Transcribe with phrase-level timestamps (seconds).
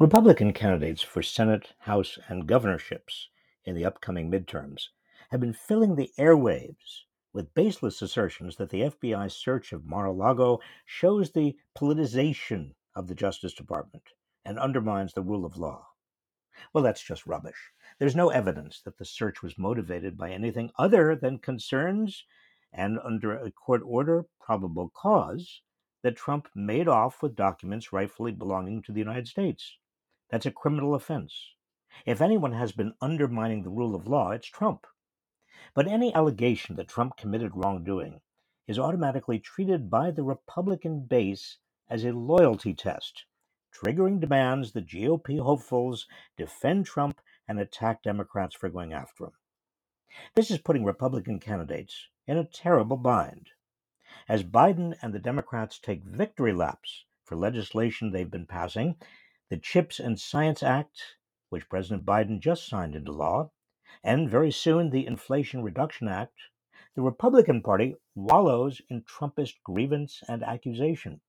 [0.00, 3.30] Republican candidates for Senate, House, and governorships
[3.64, 4.90] in the upcoming midterms
[5.32, 7.00] have been filling the airwaves
[7.32, 13.08] with baseless assertions that the FBI's search of Mar a Lago shows the politicization of
[13.08, 14.04] the Justice Department
[14.44, 15.88] and undermines the rule of law.
[16.72, 17.72] Well, that's just rubbish.
[17.98, 22.24] There's no evidence that the search was motivated by anything other than concerns
[22.72, 25.60] and, under a court order, probable cause
[26.04, 29.76] that Trump made off with documents rightfully belonging to the United States.
[30.30, 31.54] That's a criminal offense.
[32.04, 34.86] If anyone has been undermining the rule of law, it's Trump.
[35.74, 38.20] But any allegation that Trump committed wrongdoing
[38.66, 43.24] is automatically treated by the Republican base as a loyalty test,
[43.72, 49.32] triggering demands that GOP hopefuls defend Trump and attack Democrats for going after him.
[50.34, 53.48] This is putting Republican candidates in a terrible bind.
[54.28, 58.96] As Biden and the Democrats take victory laps for legislation they've been passing,
[59.50, 61.16] the CHIPS and Science Act,
[61.48, 63.50] which President Biden just signed into law,
[64.04, 66.38] and very soon the Inflation Reduction Act,
[66.94, 71.20] the Republican Party wallows in Trumpist grievance and accusation.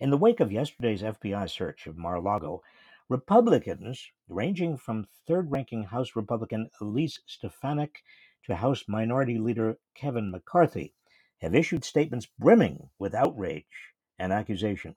[0.00, 2.62] In the wake of yesterday's FBI search of Mar a Lago,
[3.08, 8.02] Republicans, ranging from third ranking House Republican Elise Stefanik
[8.44, 10.94] to House Minority Leader Kevin McCarthy,
[11.40, 14.96] have issued statements brimming with outrage and accusation.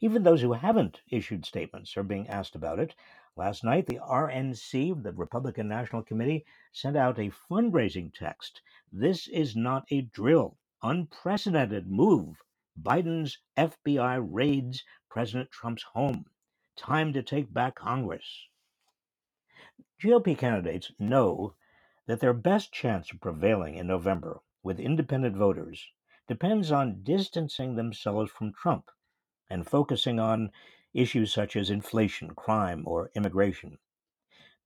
[0.00, 2.94] Even those who haven't issued statements are being asked about it.
[3.36, 8.60] Last night, the RNC, the Republican National Committee, sent out a fundraising text.
[8.92, 10.58] This is not a drill.
[10.82, 12.42] Unprecedented move.
[12.82, 16.26] Biden's FBI raids President Trump's home.
[16.76, 18.48] Time to take back Congress.
[20.00, 21.54] GOP candidates know
[22.06, 25.92] that their best chance of prevailing in November with independent voters
[26.26, 28.90] depends on distancing themselves from Trump
[29.50, 30.50] and focusing on
[30.94, 33.78] issues such as inflation, crime, or immigration.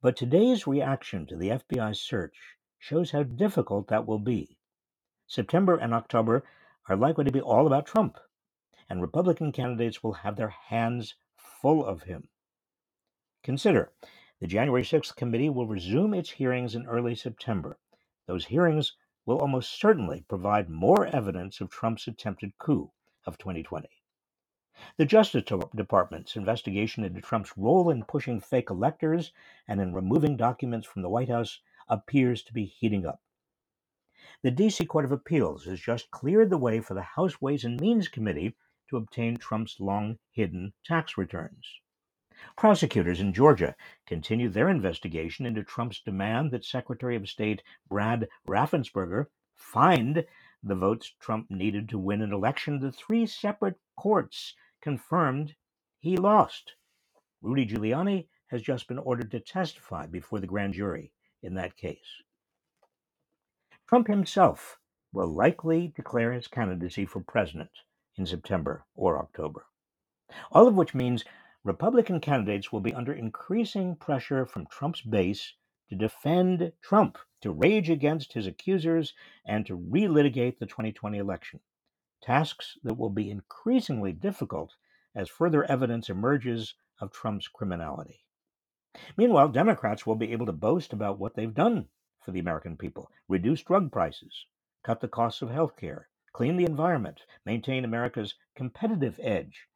[0.01, 4.59] But today's reaction to the FBI search shows how difficult that will be.
[5.27, 6.45] September and October
[6.89, 8.19] are likely to be all about Trump,
[8.91, 12.29] and Republican candidates will have their hands full of him.
[13.43, 13.93] Consider
[14.41, 17.79] the January 6th committee will resume its hearings in early September.
[18.27, 22.91] Those hearings will almost certainly provide more evidence of Trump's attempted coup
[23.25, 23.89] of 2020.
[24.97, 25.45] The Justice
[25.75, 29.33] Department's investigation into Trump's role in pushing fake electors
[29.69, 33.23] and in removing documents from the White House appears to be heating up.
[34.43, 34.87] The D.C.
[34.87, 38.57] Court of Appeals has just cleared the way for the House Ways and Means Committee
[38.89, 41.81] to obtain Trump's long hidden tax returns.
[42.57, 49.27] Prosecutors in Georgia continue their investigation into Trump's demand that Secretary of State Brad Raffensperger
[49.55, 50.27] find
[50.63, 55.55] the votes Trump needed to win an election the three separate courts confirmed
[55.99, 56.73] he lost.
[57.41, 61.13] Rudy Giuliani has just been ordered to testify before the grand jury
[61.43, 62.23] in that case.
[63.89, 64.79] Trump himself
[65.13, 67.71] will likely declare his candidacy for president
[68.17, 69.67] in September or October.
[70.51, 71.25] All of which means
[71.65, 75.55] Republican candidates will be under increasing pressure from Trump's base
[75.89, 79.15] to defend Trump, to rage against his accusers,
[79.45, 81.61] and to relitigate the 2020 election.
[82.23, 84.75] Tasks that will be increasingly difficult
[85.15, 88.25] as further evidence emerges of Trump's criminality.
[89.17, 91.89] Meanwhile, Democrats will be able to boast about what they've done
[92.21, 94.47] for the American people reduce drug prices,
[94.83, 99.67] cut the costs of health care, clean the environment, maintain America's competitive edge,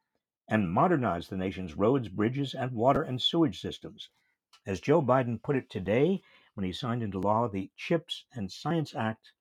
[0.47, 4.09] and modernize the nation's roads, bridges, and water and sewage systems.
[4.65, 6.21] As Joe Biden put it today
[6.57, 9.31] when he signed into law the CHIPS and Science Act,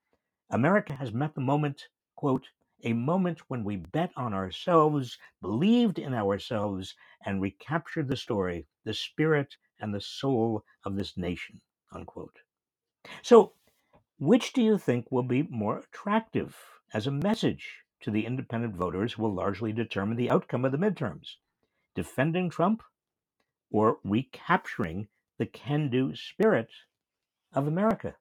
[0.51, 2.51] America has met the moment, quote,
[2.85, 6.95] a moment when we bet on ourselves, believed in ourselves,
[7.25, 12.41] and recaptured the story, the spirit, and the soul of this nation, unquote.
[13.23, 13.55] So,
[14.19, 16.55] which do you think will be more attractive
[16.93, 20.77] as a message to the independent voters who will largely determine the outcome of the
[20.77, 21.37] midterms.
[21.95, 22.83] Defending Trump
[23.71, 25.09] or recapturing
[25.39, 26.69] the can do spirit
[27.55, 28.17] of America.